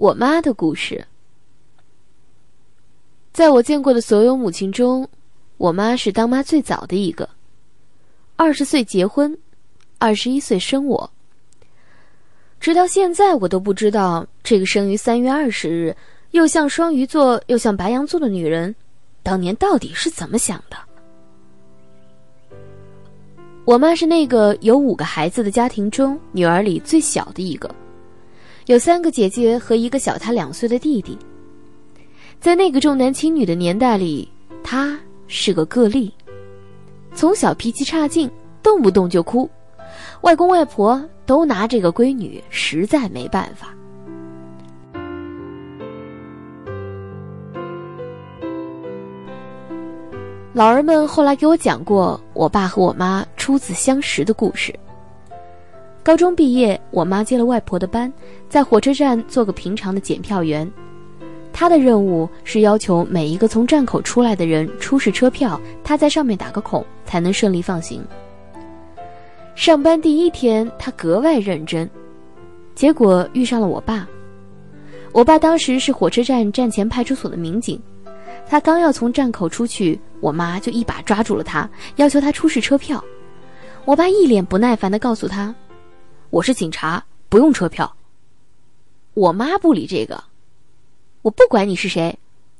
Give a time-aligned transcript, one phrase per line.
[0.00, 1.06] 我妈的故事。
[3.34, 5.06] 在我见过的所有母亲中，
[5.58, 7.28] 我妈是当妈最早的一个。
[8.34, 9.36] 二十岁结婚，
[9.98, 11.10] 二十一岁生我。
[12.58, 15.94] 直到现在，我都不知道这个生于三月二十日，
[16.30, 18.74] 又像双鱼座又像白羊座的女人，
[19.22, 20.78] 当年到底是怎么想的。
[23.66, 27.70] 我妈是那个有五个孩子的家庭中女儿里最小的一个。
[28.70, 31.18] 有三个姐姐和一个小她两岁的弟弟。
[32.38, 34.30] 在那个重男轻女的年代里，
[34.62, 34.96] 她
[35.26, 36.14] 是个个例。
[37.12, 38.30] 从小脾气差劲，
[38.62, 39.50] 动不动就哭，
[40.20, 43.74] 外公外婆都拿这个闺女实在没办法。
[50.52, 54.72] 老人们后来给我讲过我爸和我妈初次相识的故事。
[56.02, 58.10] 高中毕业，我妈接了外婆的班，
[58.48, 60.70] 在火车站做个平常的检票员。
[61.52, 68.02] 她的任务是要求每一个从站口出来的人出示车票，她在上面打个孔，才能顺利放行。
[69.54, 71.88] 上班第一天，她格外认真，
[72.74, 74.08] 结果遇上了我爸。
[75.12, 77.78] 我爸当时是火车站站前派出所的民警，
[78.48, 83.04] 他刚要从站口出去，我妈就一把抓住了他，要求他出示车票。
[83.84, 85.54] 我爸一脸不耐烦地告诉他。
[86.30, 87.92] 我是警察，不用车票。
[89.14, 90.22] 我妈不理这个，
[91.22, 92.16] 我不管你是谁，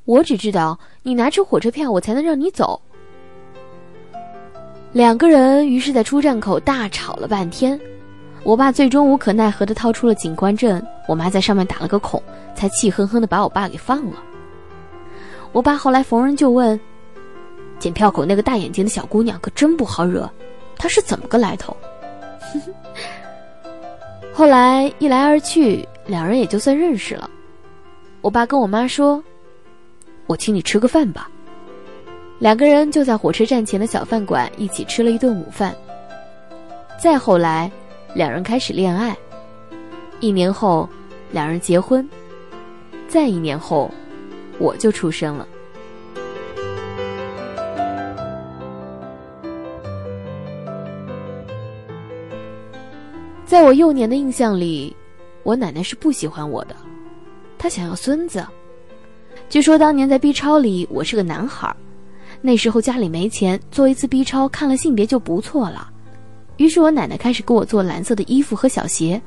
[0.07, 2.81] 我只知道你拿出火车票，我才能让你走。
[4.93, 7.81] 两个人于是，在出站口大吵了半天。
[8.43, 12.21] 我爸最终无可奈何的掏出了警官证，我妈在上面打了个孔，
[12.57, 14.21] 才气哼哼的把我爸给放了。
[15.53, 16.79] 我爸后来逢人就问
[17.79, 20.29] ：“检票口那个大眼睛的小姑娘可真不好惹，
[20.77, 21.77] 她是怎么个来头？”
[24.33, 27.28] 后来一来二去，两人也就算认识了。
[28.23, 29.23] 我爸跟我妈说
[30.27, 31.31] ：“我请你吃个饭吧。”
[32.39, 35.74] 两个人就在火车站前的小饭馆一起吃了一顿午饭。
[36.98, 37.70] 再后来，
[38.14, 39.14] 两人开始恋爱。
[40.20, 40.89] 一年后，
[41.33, 42.08] 两人结婚。
[43.08, 43.91] 再一年后，
[44.58, 45.47] 我就出生了。
[53.50, 54.96] 在我幼年的印象里，
[55.42, 56.77] 我奶奶是不喜欢我的，
[57.58, 58.46] 她想要孙子。
[59.48, 61.74] 据说当年在 B 超里，我是个男孩，
[62.40, 65.90] 那时候家里没钱，做一次 B 超看了性别就不错了。
[66.58, 69.20] 于是我奶奶开始给我做蓝色的衣服和小鞋。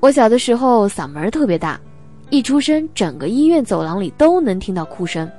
[0.00, 1.80] 我小的时候嗓门特别大，
[2.28, 5.30] 一出生整个医院走廊里都能听到哭声。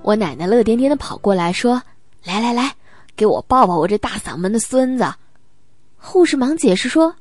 [0.00, 1.74] 我奶奶乐颠颠的跑过来说
[2.24, 2.74] ：“来来来，
[3.14, 5.04] 给我抱抱我这大嗓门的孙子。”
[5.96, 7.14] 护士忙解释说：“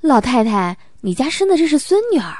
[0.00, 2.36] 老太太，你家生的这是孙女儿。”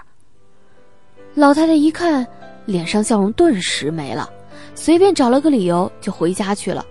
[1.35, 2.27] 老太太一看，
[2.67, 4.29] 脸上笑容顿时没了，
[4.75, 6.85] 随便找了个理由就回家去了。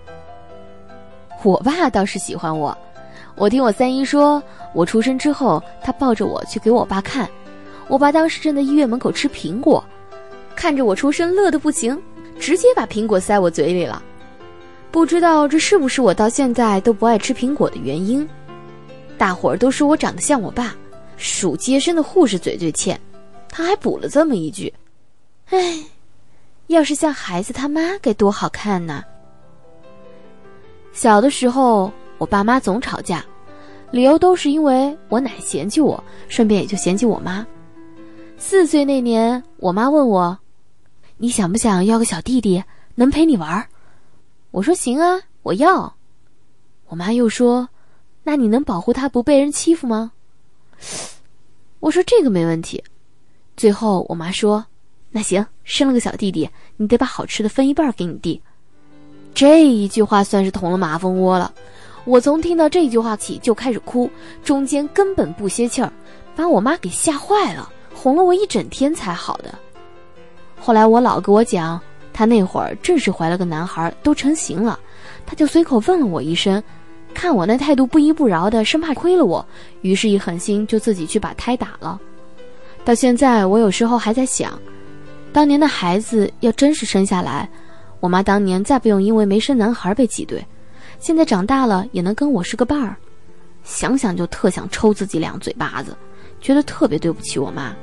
[1.44, 2.76] 我爸倒是喜欢我，
[3.36, 4.42] 我听我三姨说，
[4.74, 7.28] 我出生之后，他抱着我去给我爸看，
[7.86, 9.84] 我爸当时正在医院门口吃苹果，
[10.56, 12.00] 看着我出生乐得不行，
[12.40, 14.02] 直接把苹果塞我嘴里了。
[14.90, 18.28] 不知道这是不是我到现在都不爱吃苹果的原因。
[19.18, 20.74] 大伙儿都说我长得像我爸，
[21.16, 22.98] 属接生的护士嘴最欠，
[23.48, 24.72] 他还补了这么一句
[25.50, 25.82] ：“哎，
[26.68, 29.02] 要是像孩子他妈该多好看呐。”
[30.94, 33.24] 小的时候，我爸妈总吵架，
[33.90, 37.44] 理由都是因为我奶嫌弃我，顺便也就嫌弃我妈。
[38.36, 40.38] 四岁那年，我妈问我
[41.18, 42.62] ：“你想不想要个小弟弟，
[42.94, 43.66] 能陪你玩？”
[44.52, 45.92] 我说：“行啊，我要。”
[46.86, 47.68] 我妈又说。
[48.24, 50.12] 那你能保护他不被人欺负吗？
[51.80, 52.82] 我说这个没问题。
[53.56, 54.64] 最后我妈说
[55.10, 58.40] ：“那行，生了个小弟弟，你得把好吃的分一半给你弟。”
[59.34, 61.52] 这一句话算是捅了马蜂窝了。
[62.04, 64.10] 我从听到这句话起就开始哭，
[64.42, 65.92] 中间根本不歇气儿，
[66.34, 69.56] 把我妈给吓坏了，哄了我一整天才好的。
[70.58, 71.80] 后来我姥跟我讲，
[72.12, 74.78] 她那会儿正是怀了个男孩，都成型了，
[75.26, 76.62] 她就随口问了我一声。
[77.14, 79.44] 看我那态度不依不饶的，生怕亏了我，
[79.82, 81.98] 于是一狠心就自己去把胎打了。
[82.84, 84.58] 到现在，我有时候还在想，
[85.32, 87.48] 当年的孩子要真是生下来，
[88.00, 90.44] 我妈当年再不用因为没生男孩被挤兑，
[91.00, 92.96] 现在长大了也能跟我是个伴儿。
[93.64, 95.94] 想想就特想抽自己两嘴巴子，
[96.40, 97.74] 觉得特别对不起我妈。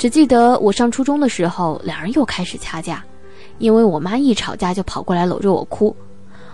[0.00, 3.04] 只记得我上初中的时候，两人又开始掐架，
[3.58, 5.94] 因为我妈一吵架就跑过来搂着我哭。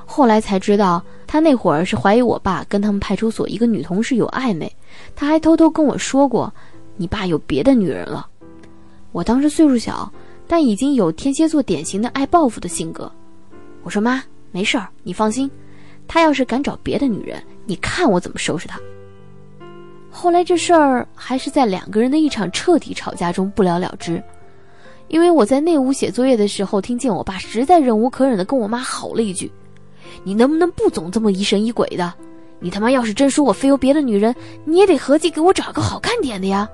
[0.04, 4.68] 后来才知道，他那会儿是怀疑我爸跟他们派出所一个女同事有暧昧，
[5.14, 6.52] 他还偷偷跟我说过
[6.98, 8.26] ：“你爸有别的女人了。”
[9.12, 10.12] 我当时岁数小，
[10.48, 13.08] 但已经有天蝎座典型的爱报复的性格。
[13.84, 14.20] 我说：“妈，
[14.50, 15.48] 没事儿，你放心。
[16.08, 18.76] 他要是敢找别的女人，你看我怎么收拾他。”
[20.18, 24.20] 后来这事儿还是在两个人的一场彻底吵架中不了了之，
[25.08, 29.52] 因为我在内屋写作业的时候，听见我爸实在忍无可忍的跟我妈吼了一句
[30.24, 32.14] ：“你能不能不总这么疑神疑鬼的？
[32.60, 34.34] 你他妈要是真说我非有别的女人，
[34.64, 36.66] 你也得合计给我找个好看点的呀！”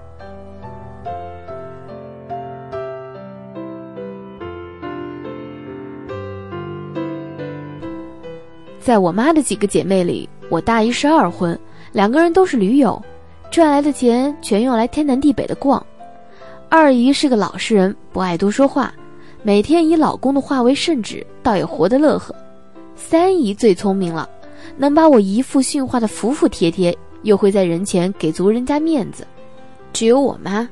[8.78, 11.58] 在我妈的几个姐妹里，我大姨是二婚，
[11.90, 13.02] 两个人都是驴友。
[13.52, 15.84] 赚来的钱全用来天南地北的逛，
[16.70, 18.94] 二姨是个老实人，不爱多说话，
[19.42, 22.34] 每天以老公的话为圣旨，倒也活得乐呵。
[22.96, 24.26] 三姨最聪明了，
[24.78, 29.26] 能把我姨父驯化的服服帖帖，又会在人前给足人家面子。
[29.92, 30.66] 只有我妈，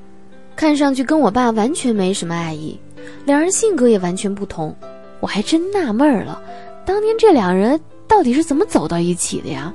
[0.56, 2.80] 看上去跟我爸完全没什么爱意，
[3.26, 4.74] 两人性格也完全不同。
[5.20, 6.40] 我还真纳闷了，
[6.86, 7.78] 当年这两人
[8.08, 9.70] 到底是怎么走到一起的呀？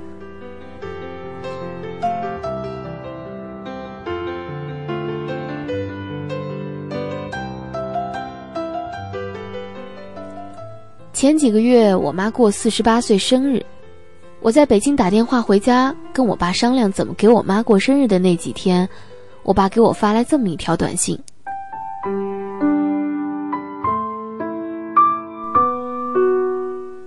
[11.16, 13.64] 前几个月，我妈过四十八岁生日，
[14.40, 18.86] 我在北京打电话回家，跟我爸商量怎么给我妈过生日的那几天，
[19.42, 21.18] 我爸给我发来这么一条短信：“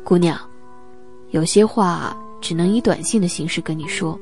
[0.04, 0.36] 姑娘，
[1.30, 4.20] 有些话只能以短信的形式跟你说，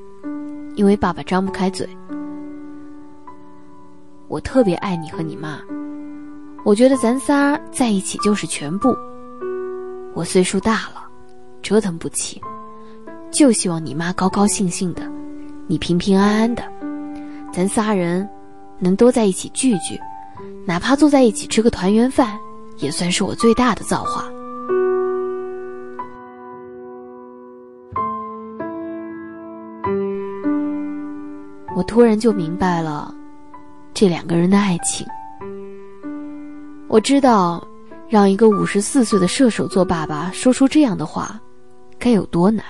[0.76, 1.88] 因为爸爸张不开嘴。
[4.28, 5.62] 我特别爱你和你妈，
[6.66, 8.94] 我觉得咱仨在一起就是全部。”
[10.18, 11.04] 我岁数大了，
[11.62, 12.42] 折腾不起，
[13.30, 15.04] 就希望你妈高高兴兴的，
[15.68, 16.64] 你平平安安的，
[17.54, 18.28] 咱仨人
[18.80, 19.96] 能多在一起聚聚，
[20.66, 22.36] 哪怕坐在一起吃个团圆饭，
[22.78, 24.26] 也算是我最大的造化。
[31.76, 33.14] 我突然就明白了，
[33.94, 35.06] 这两个人的爱情。
[36.88, 37.64] 我知道。
[38.10, 41.38] 让一个五十四岁的射手座爸爸说出这样的话，
[42.00, 42.64] 该有多难？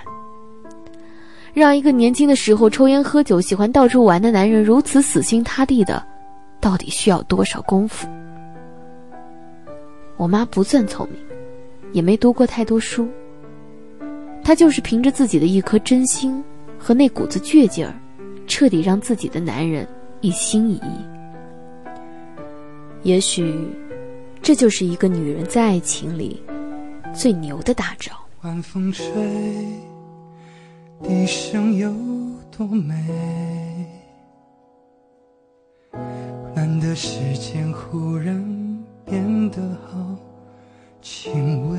[1.54, 6.04] 让一个年轻的时候抽烟喝酒、喜欢到处玩的男人如此死心塌地的，
[6.60, 8.08] 到底需要多少功夫？
[10.18, 11.20] 我妈不算聪明，
[11.92, 13.08] 也没读过太多书，
[14.44, 16.44] 她就是凭着自己的一颗真心
[16.80, 17.94] 和那股子倔劲儿，
[18.48, 19.88] 彻底让自己的男人
[20.22, 21.06] 一心一意。
[23.04, 23.54] 也许。
[24.48, 26.42] 这就是一个女人在爱情里
[27.14, 28.14] 最牛的大招。
[28.44, 29.04] 晚风吹，
[31.04, 31.94] 笛声有
[32.50, 32.96] 多美？
[36.56, 38.42] 难得世间忽然
[39.04, 40.16] 变得好
[41.02, 41.78] 轻微。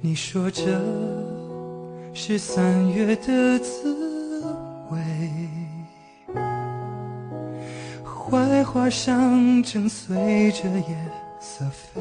[0.00, 0.64] 你说这
[2.12, 3.95] 是三月的滋
[8.56, 10.96] 槐花上正随着夜
[11.38, 12.00] 色飞，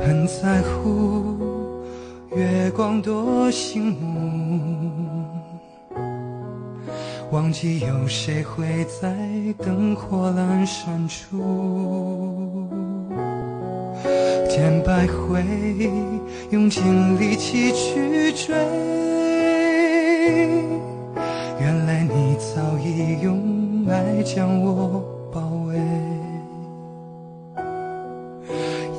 [0.00, 1.36] 很在乎
[2.36, 5.26] 月光多醒目，
[7.32, 9.12] 忘记有谁会在
[9.58, 12.68] 灯火阑珊处，
[14.48, 15.42] 见百回，
[16.50, 19.01] 用尽力气去追。
[24.12, 25.02] 爱将我
[25.32, 25.80] 包围，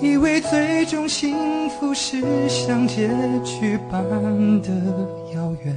[0.01, 3.08] 以为最终幸福是像结
[3.43, 4.01] 局般
[4.63, 4.72] 的
[5.36, 5.75] 遥远，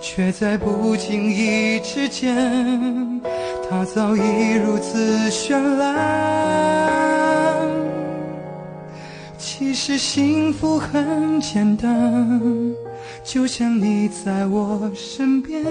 [0.00, 3.20] 却在不经意之间，
[3.68, 7.68] 它早已如此绚烂。
[9.36, 12.40] 其实幸福很简单。
[13.24, 15.64] 就像你在我身边，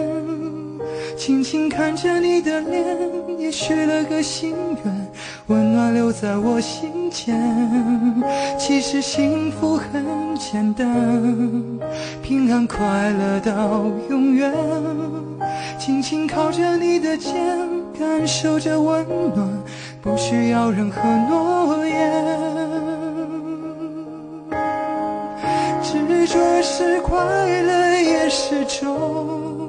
[1.18, 2.86] 轻轻看着你的脸，
[3.40, 5.08] 也许了个心愿，
[5.48, 7.36] 温暖留在我心间。
[8.58, 10.06] 其实幸福很
[10.38, 10.86] 简单，
[12.22, 14.54] 平安快乐到永远，
[15.80, 17.34] 轻轻靠着你的肩，
[17.98, 19.48] 感受着温暖，
[20.02, 22.24] 不需要任何诺言。
[25.82, 27.16] 执着是快
[27.62, 29.65] 乐，也是种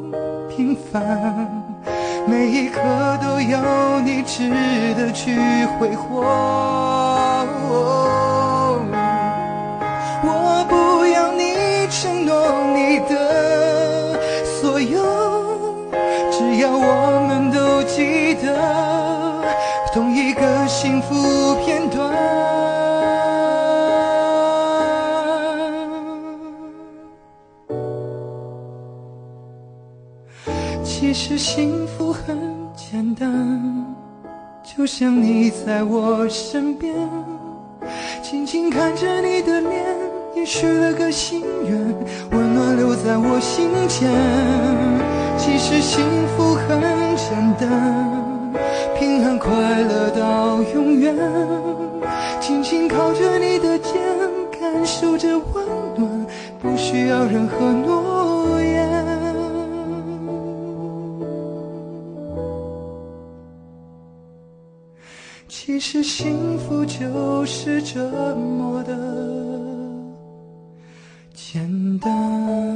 [0.56, 1.46] 平凡
[2.26, 2.80] 每一刻
[3.22, 4.48] 都有你值
[4.94, 5.36] 得去
[5.78, 6.24] 挥霍。
[10.24, 13.35] 我不要你承诺你的
[31.18, 32.38] 其实幸福很
[32.76, 33.86] 简单，
[34.62, 36.94] 就像你在我身边，
[38.22, 39.72] 静静看着你的脸，
[40.34, 41.94] 也许了个心愿，
[42.32, 44.12] 温暖留在我心间。
[45.38, 46.04] 其实幸
[46.36, 46.82] 福很
[47.16, 48.52] 简单，
[48.98, 51.16] 平安快乐到永远，
[52.42, 53.94] 轻轻靠着你的肩，
[54.60, 56.26] 感受着温暖，
[56.60, 58.05] 不需要任何诺
[65.48, 68.00] 其实幸福就是这
[68.34, 68.96] 么的
[71.34, 72.75] 简单。